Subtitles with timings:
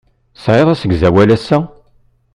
[0.35, 1.57] Tesɛiḍ asegzawal ass-a?